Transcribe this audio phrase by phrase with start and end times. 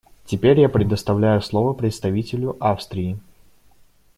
[0.25, 3.19] Теперь я предоставляю слово представителю Австрии.